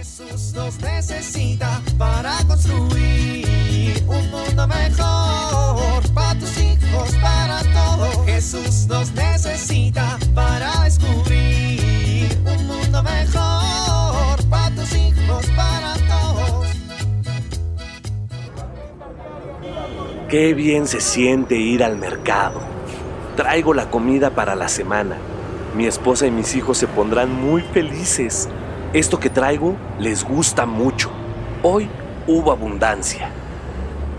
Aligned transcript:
Jesús 0.00 0.54
nos 0.54 0.80
necesita 0.80 1.82
para 1.98 2.38
construir 2.46 4.02
un 4.06 4.30
mundo 4.30 4.66
mejor 4.66 6.02
para 6.14 6.38
tus 6.38 6.56
hijos, 6.56 7.14
para 7.20 7.60
todos. 7.74 8.24
Jesús 8.24 8.86
nos 8.86 9.12
necesita 9.12 10.18
para 10.34 10.84
descubrir 10.84 12.30
un 12.46 12.66
mundo 12.66 13.02
mejor 13.02 14.42
para 14.48 14.74
tus 14.74 14.90
hijos, 14.94 15.44
para 15.54 15.92
todos. 16.08 16.68
Qué 20.30 20.54
bien 20.54 20.86
se 20.86 21.02
siente 21.02 21.56
ir 21.56 21.84
al 21.84 21.98
mercado. 21.98 22.62
Traigo 23.36 23.74
la 23.74 23.90
comida 23.90 24.30
para 24.30 24.54
la 24.54 24.68
semana. 24.68 25.18
Mi 25.76 25.84
esposa 25.84 26.26
y 26.26 26.30
mis 26.30 26.56
hijos 26.56 26.78
se 26.78 26.86
pondrán 26.86 27.30
muy 27.30 27.60
felices. 27.60 28.48
Esto 28.92 29.20
que 29.20 29.30
traigo 29.30 29.76
les 30.00 30.24
gusta 30.24 30.66
mucho. 30.66 31.10
Hoy 31.62 31.88
hubo 32.26 32.50
abundancia. 32.50 33.30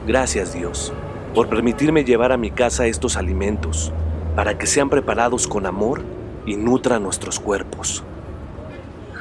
Gracias 0.07 0.53
Dios 0.53 0.93
por 1.35 1.49
permitirme 1.49 2.05
llevar 2.05 2.31
a 2.31 2.37
mi 2.37 2.51
casa 2.51 2.87
estos 2.87 3.17
alimentos 3.17 3.91
para 4.33 4.57
que 4.57 4.67
sean 4.67 4.89
preparados 4.89 5.45
con 5.45 5.65
amor 5.65 6.03
y 6.45 6.55
nutran 6.55 7.03
nuestros 7.03 7.37
cuerpos. 7.37 8.05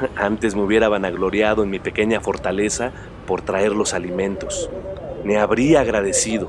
Antes 0.16 0.54
me 0.54 0.62
hubiera 0.62 0.88
vanagloriado 0.88 1.64
en 1.64 1.70
mi 1.70 1.80
pequeña 1.80 2.20
fortaleza 2.20 2.92
por 3.26 3.42
traer 3.42 3.72
los 3.72 3.92
alimentos. 3.92 4.70
Me 5.24 5.36
habría 5.38 5.80
agradecido 5.80 6.48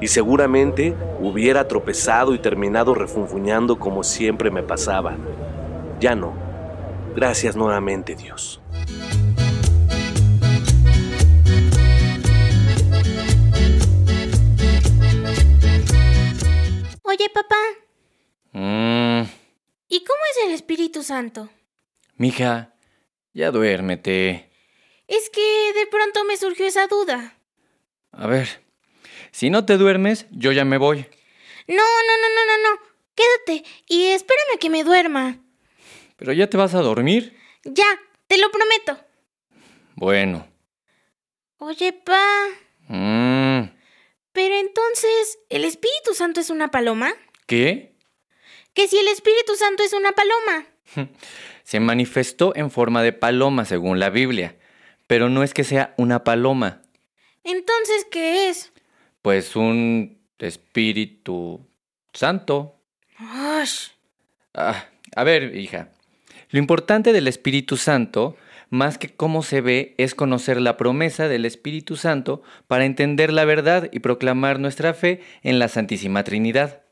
y 0.00 0.08
seguramente 0.08 0.96
hubiera 1.20 1.68
tropezado 1.68 2.34
y 2.34 2.40
terminado 2.40 2.92
refunfuñando 2.92 3.78
como 3.78 4.02
siempre 4.02 4.50
me 4.50 4.64
pasaba. 4.64 5.14
Ya 6.00 6.16
no. 6.16 6.51
Gracias 7.14 7.56
nuevamente, 7.56 8.14
Dios. 8.14 8.60
Oye, 17.04 17.28
papá, 17.28 17.56
Mmm, 18.52 19.22
¿y 19.88 20.04
cómo 20.04 20.20
es 20.30 20.46
el 20.46 20.52
Espíritu 20.54 21.02
Santo? 21.02 21.48
mija, 22.16 22.74
ya 23.34 23.50
duérmete. 23.50 24.50
Es 25.08 25.28
que 25.30 25.72
de 25.74 25.86
pronto 25.88 26.24
me 26.24 26.36
surgió 26.36 26.66
esa 26.66 26.86
duda. 26.86 27.34
A 28.12 28.26
ver, 28.26 28.62
si 29.32 29.50
no 29.50 29.64
te 29.66 29.76
duermes, 29.76 30.26
yo 30.30 30.52
ya 30.52 30.64
me 30.64 30.78
voy. 30.78 31.06
No, 31.66 31.74
no, 31.76 31.82
no, 32.22 32.28
no, 32.34 32.46
no, 32.46 32.70
no. 32.76 32.80
Quédate 33.14 33.68
y 33.88 34.04
espérame 34.08 34.58
que 34.60 34.70
me 34.70 34.84
duerma. 34.84 35.38
¿Pero 36.22 36.34
ya 36.34 36.48
te 36.48 36.56
vas 36.56 36.72
a 36.76 36.80
dormir? 36.82 37.36
Ya, 37.64 37.84
te 38.28 38.38
lo 38.38 38.48
prometo. 38.52 38.96
Bueno. 39.96 40.46
Oye, 41.58 41.92
pa, 41.92 42.46
Mmm, 42.86 43.62
pero 44.30 44.54
entonces, 44.54 45.40
¿el 45.48 45.64
Espíritu 45.64 46.14
Santo 46.14 46.38
es 46.38 46.50
una 46.50 46.70
paloma? 46.70 47.12
¿qué? 47.46 47.96
Que 48.72 48.86
si 48.86 48.98
el 48.98 49.08
Espíritu 49.08 49.56
Santo 49.56 49.82
es 49.82 49.92
una 49.94 50.12
paloma. 50.12 50.66
Se 51.64 51.80
manifestó 51.80 52.54
en 52.54 52.70
forma 52.70 53.02
de 53.02 53.12
paloma 53.12 53.64
según 53.64 53.98
la 53.98 54.10
Biblia, 54.10 54.56
pero 55.08 55.28
no 55.28 55.42
es 55.42 55.52
que 55.52 55.64
sea 55.64 55.92
una 55.98 56.22
paloma, 56.22 56.82
Entonces, 57.42 58.06
¿qué 58.12 58.48
es? 58.48 58.72
pues 59.22 59.56
un 59.56 60.22
espíritu 60.38 61.66
santo. 62.12 62.76
Ah, 63.18 63.64
a 65.16 65.24
ver, 65.24 65.56
hija, 65.56 65.90
lo 66.52 66.58
importante 66.58 67.14
del 67.14 67.28
Espíritu 67.28 67.78
Santo, 67.78 68.36
más 68.68 68.98
que 68.98 69.08
cómo 69.08 69.42
se 69.42 69.62
ve, 69.62 69.94
es 69.96 70.14
conocer 70.14 70.60
la 70.60 70.76
promesa 70.76 71.26
del 71.26 71.46
Espíritu 71.46 71.96
Santo 71.96 72.42
para 72.66 72.84
entender 72.84 73.32
la 73.32 73.46
verdad 73.46 73.88
y 73.90 74.00
proclamar 74.00 74.60
nuestra 74.60 74.92
fe 74.92 75.22
en 75.42 75.58
la 75.58 75.68
Santísima 75.68 76.24
Trinidad. 76.24 76.82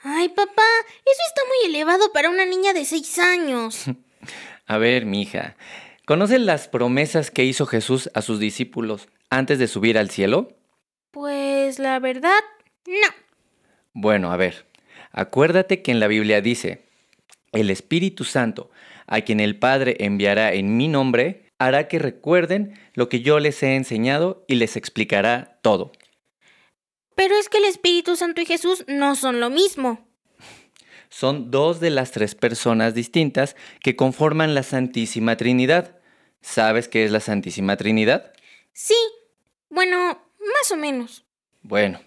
Ay, 0.00 0.28
papá, 0.28 0.62
eso 1.06 1.22
está 1.26 1.40
muy 1.48 1.74
elevado 1.74 2.12
para 2.12 2.28
una 2.28 2.44
niña 2.44 2.74
de 2.74 2.84
seis 2.84 3.18
años. 3.18 3.84
A 4.66 4.76
ver, 4.76 5.06
mija, 5.06 5.56
¿conoces 6.04 6.40
las 6.42 6.68
promesas 6.68 7.30
que 7.30 7.44
hizo 7.44 7.64
Jesús 7.64 8.10
a 8.12 8.20
sus 8.20 8.38
discípulos 8.38 9.08
antes 9.30 9.58
de 9.58 9.66
subir 9.66 9.96
al 9.96 10.10
cielo? 10.10 10.54
Pues 11.12 11.78
la 11.78 11.98
verdad, 11.98 12.40
no. 12.86 13.08
Bueno, 13.94 14.30
a 14.30 14.36
ver, 14.36 14.66
acuérdate 15.10 15.80
que 15.80 15.90
en 15.90 16.00
la 16.00 16.06
Biblia 16.06 16.42
dice, 16.42 16.87
el 17.52 17.70
Espíritu 17.70 18.24
Santo, 18.24 18.70
a 19.06 19.20
quien 19.22 19.40
el 19.40 19.58
Padre 19.58 19.96
enviará 20.00 20.52
en 20.52 20.76
mi 20.76 20.88
nombre, 20.88 21.46
hará 21.58 21.88
que 21.88 21.98
recuerden 21.98 22.78
lo 22.94 23.08
que 23.08 23.20
yo 23.20 23.40
les 23.40 23.62
he 23.62 23.74
enseñado 23.74 24.44
y 24.48 24.56
les 24.56 24.76
explicará 24.76 25.58
todo. 25.62 25.92
Pero 27.14 27.34
es 27.36 27.48
que 27.48 27.58
el 27.58 27.64
Espíritu 27.64 28.16
Santo 28.16 28.40
y 28.40 28.46
Jesús 28.46 28.84
no 28.86 29.16
son 29.16 29.40
lo 29.40 29.50
mismo. 29.50 30.06
Son 31.08 31.50
dos 31.50 31.80
de 31.80 31.90
las 31.90 32.12
tres 32.12 32.34
personas 32.34 32.94
distintas 32.94 33.56
que 33.80 33.96
conforman 33.96 34.54
la 34.54 34.62
Santísima 34.62 35.36
Trinidad. 35.36 35.98
¿Sabes 36.40 36.86
qué 36.86 37.04
es 37.04 37.10
la 37.10 37.20
Santísima 37.20 37.76
Trinidad? 37.76 38.32
Sí, 38.72 38.94
bueno, 39.70 39.96
más 40.38 40.70
o 40.70 40.76
menos. 40.76 41.24
Bueno, 41.62 42.00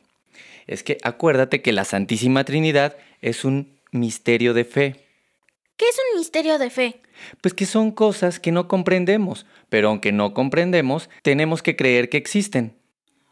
es 0.67 0.83
que 0.83 0.97
acuérdate 1.03 1.61
que 1.61 1.73
la 1.73 1.83
Santísima 1.83 2.43
Trinidad 2.45 2.95
es 3.21 3.43
un 3.43 3.81
misterio 3.91 4.53
de 4.53 4.65
fe. 4.65 5.05
¿Qué 5.81 5.87
es 5.89 5.97
un 6.13 6.19
misterio 6.19 6.59
de 6.59 6.69
fe? 6.69 7.01
Pues 7.41 7.55
que 7.55 7.65
son 7.65 7.89
cosas 7.89 8.39
que 8.39 8.51
no 8.51 8.67
comprendemos, 8.67 9.47
pero 9.67 9.87
aunque 9.87 10.11
no 10.11 10.35
comprendemos, 10.35 11.09
tenemos 11.23 11.63
que 11.63 11.75
creer 11.75 12.07
que 12.07 12.17
existen. 12.17 12.77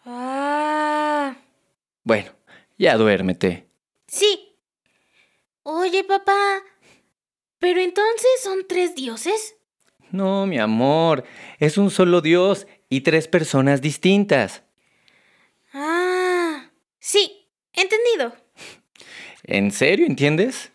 Ah, 0.04 1.36
Bueno, 2.04 2.32
ya 2.80 2.98
duérmete. 2.98 3.68
sí. 4.08 4.56
Oye, 5.62 6.04
papá, 6.04 6.64
pero 7.60 7.82
entonces 7.82 8.28
son 8.42 8.66
tres 8.68 8.96
dioses. 8.96 9.56
No, 10.10 10.48
mi 10.48 10.58
amor, 10.58 11.26
es 11.60 11.78
un 11.78 11.92
solo 11.92 12.22
Dios 12.22 12.66
y 12.90 13.02
tres 13.02 13.28
personas 13.28 13.80
distintas. 13.80 14.64
Ah, 15.72 16.72
sí, 17.00 17.48
entendido. 17.74 18.34
¿En 19.44 19.70
serio 19.72 20.08
entiendes? 20.08 20.72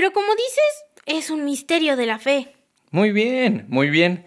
Pero 0.00 0.14
como 0.14 0.34
dices, 0.34 0.84
es 1.04 1.28
un 1.28 1.44
misterio 1.44 1.94
de 1.94 2.06
la 2.06 2.18
fe. 2.18 2.56
Muy 2.90 3.12
bien, 3.12 3.66
muy 3.68 3.90
bien. 3.90 4.24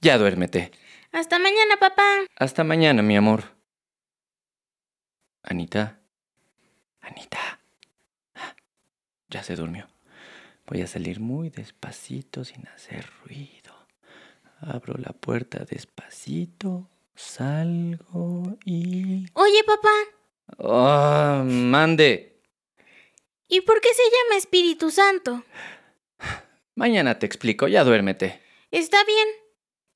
Ya 0.00 0.16
duérmete. 0.16 0.72
Hasta 1.12 1.38
mañana, 1.38 1.76
papá. 1.78 2.20
Hasta 2.34 2.64
mañana, 2.64 3.02
mi 3.02 3.14
amor. 3.14 3.44
Anita. 5.42 6.00
Anita. 7.02 7.60
Ah, 8.34 8.56
Ya 9.28 9.42
se 9.42 9.54
durmió. 9.54 9.86
Voy 10.66 10.80
a 10.80 10.86
salir 10.86 11.20
muy 11.20 11.50
despacito 11.50 12.42
sin 12.42 12.66
hacer 12.68 13.04
ruido. 13.22 13.86
Abro 14.62 14.94
la 14.96 15.12
puerta 15.12 15.66
despacito, 15.66 16.88
salgo 17.14 18.56
y... 18.64 19.26
Oye, 19.34 19.62
papá, 19.66 19.90
¡Ah! 20.58 21.44
¡Mande! 21.44 22.31
¿Y 23.52 23.60
por 23.60 23.80
qué 23.82 23.90
se 23.92 24.02
llama 24.02 24.38
Espíritu 24.38 24.90
Santo? 24.90 25.44
Mañana 26.74 27.18
te 27.18 27.26
explico, 27.26 27.68
ya 27.68 27.84
duérmete. 27.84 28.40
Está 28.70 29.04
bien. 29.04 29.28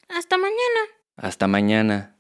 Hasta 0.09 0.37
mañana. 0.37 0.81
Hasta 1.17 1.47
mañana. 1.49 2.19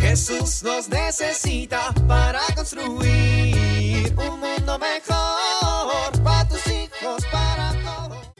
Jesús 0.00 0.64
nos 0.64 0.88
necesita 0.88 1.94
para 2.08 2.40
construir 2.56 4.12
un 4.18 4.40
mundo 4.40 4.78
mejor 4.80 6.22
para 6.24 6.48
tus 6.48 6.66
hijos, 6.66 7.24
para 7.30 7.72
todos. 7.84 8.32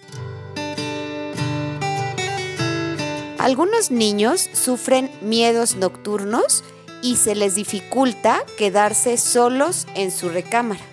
Algunos 3.38 3.92
niños 3.92 4.50
sufren 4.52 5.08
miedos 5.20 5.76
nocturnos 5.76 6.64
y 7.02 7.16
se 7.16 7.34
les 7.34 7.56
dificulta 7.56 8.44
quedarse 8.56 9.18
solos 9.18 9.86
en 9.94 10.10
su 10.10 10.28
recámara. 10.28 10.84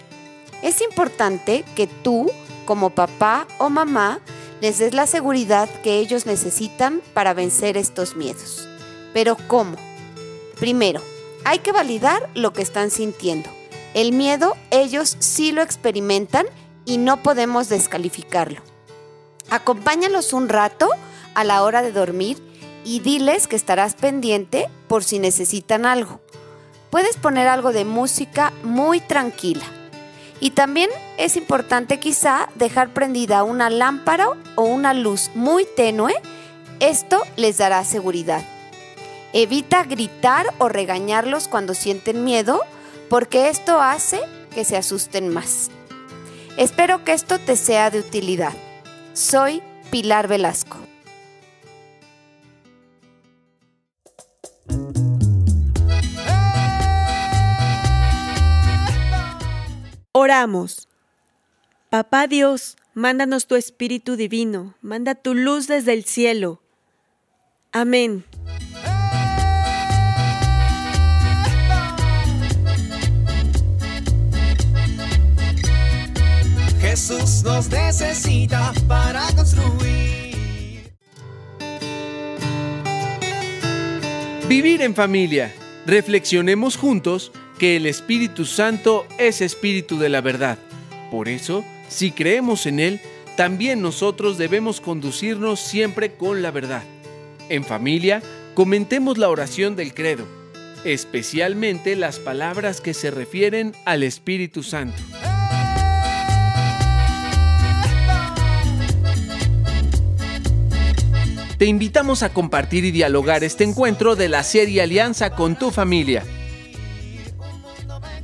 Es 0.61 0.81
importante 0.81 1.63
que 1.75 1.87
tú, 1.87 2.29
como 2.65 2.89
papá 2.89 3.47
o 3.59 3.69
mamá, 3.69 4.19
les 4.59 4.79
des 4.79 4.93
la 4.93 5.07
seguridad 5.07 5.69
que 5.83 5.99
ellos 5.99 6.25
necesitan 6.25 7.01
para 7.13 7.33
vencer 7.33 7.77
estos 7.77 8.15
miedos. 8.15 8.67
Pero 9.13 9.37
¿cómo? 9.47 9.77
Primero, 10.59 11.01
hay 11.45 11.59
que 11.59 11.71
validar 11.71 12.29
lo 12.35 12.51
que 12.51 12.61
están 12.61 12.91
sintiendo. 12.91 13.49
El 13.93 14.11
miedo 14.11 14.57
ellos 14.71 15.15
sí 15.19 15.51
lo 15.51 15.61
experimentan 15.61 16.45
y 16.85 16.97
no 16.97 17.23
podemos 17.23 17.69
descalificarlo. 17.69 18.61
Acompáñalos 19.49 20.33
un 20.33 20.49
rato 20.49 20.89
a 21.33 21.43
la 21.43 21.63
hora 21.63 21.81
de 21.81 21.91
dormir 21.91 22.37
y 22.83 22.99
diles 22.99 23.47
que 23.47 23.55
estarás 23.55 23.95
pendiente 23.95 24.69
por 24.87 25.03
si 25.03 25.19
necesitan 25.19 25.85
algo. 25.85 26.19
Puedes 26.89 27.17
poner 27.17 27.47
algo 27.47 27.71
de 27.71 27.85
música 27.85 28.51
muy 28.63 28.99
tranquila 28.99 29.63
Y 30.41 30.51
también 30.51 30.89
es 31.17 31.35
importante 31.35 31.99
quizá 31.99 32.49
dejar 32.55 32.93
prendida 32.93 33.43
una 33.43 33.69
lámpara 33.69 34.29
o 34.55 34.63
una 34.63 34.93
luz 34.93 35.29
muy 35.35 35.67
tenue. 35.75 36.13
Esto 36.79 37.21
les 37.35 37.57
dará 37.57 37.83
seguridad. 37.83 38.43
Evita 39.33 39.83
gritar 39.83 40.47
o 40.57 40.69
regañarlos 40.69 41.47
cuando 41.47 41.73
sienten 41.73 42.23
miedo 42.23 42.61
porque 43.09 43.49
esto 43.49 43.81
hace 43.81 44.21
que 44.53 44.63
se 44.63 44.77
asusten 44.77 45.29
más. 45.29 45.69
Espero 46.57 47.03
que 47.03 47.13
esto 47.13 47.37
te 47.37 47.55
sea 47.55 47.91
de 47.91 47.99
utilidad. 47.99 48.53
Soy 49.13 49.61
Pilar 49.91 50.27
Velasco. 50.27 50.77
Oramos. 60.21 60.89
Papá 61.89 62.27
Dios, 62.27 62.75
mándanos 62.93 63.47
tu 63.47 63.55
Espíritu 63.55 64.17
Divino, 64.17 64.75
manda 64.81 65.15
tu 65.15 65.33
luz 65.33 65.65
desde 65.67 65.93
el 65.93 66.03
cielo. 66.03 66.61
Amén. 67.71 68.25
Jesús 76.81 77.41
nos 77.45 77.69
necesita 77.69 78.73
para 78.89 79.25
construir. 79.37 80.91
Vivir 84.49 84.81
en 84.81 84.93
familia. 84.93 85.53
Reflexionemos 85.85 86.75
juntos 86.75 87.31
que 87.59 87.75
el 87.75 87.85
Espíritu 87.85 88.45
Santo 88.45 89.05
es 89.19 89.41
Espíritu 89.41 89.99
de 89.99 90.07
la 90.07 90.21
verdad. 90.21 90.57
Por 91.11 91.27
eso, 91.27 91.65
si 91.89 92.11
creemos 92.11 92.65
en 92.65 92.79
Él, 92.79 93.01
también 93.35 93.81
nosotros 93.81 94.37
debemos 94.37 94.79
conducirnos 94.79 95.59
siempre 95.59 96.13
con 96.13 96.41
la 96.41 96.51
verdad. 96.51 96.83
En 97.49 97.65
familia, 97.65 98.23
comentemos 98.53 99.17
la 99.17 99.29
oración 99.29 99.75
del 99.75 99.93
credo, 99.93 100.25
especialmente 100.85 101.97
las 101.97 102.17
palabras 102.17 102.79
que 102.79 102.93
se 102.93 103.11
refieren 103.11 103.75
al 103.85 104.03
Espíritu 104.03 104.63
Santo. 104.63 104.97
Te 111.57 111.65
invitamos 111.65 112.23
a 112.23 112.29
compartir 112.29 112.85
y 112.85 112.91
dialogar 112.91 113.43
este 113.43 113.65
encuentro 113.65 114.15
de 114.15 114.29
la 114.29 114.43
serie 114.43 114.81
Alianza 114.81 115.31
con 115.31 115.59
tu 115.59 115.71
familia. 115.71 116.23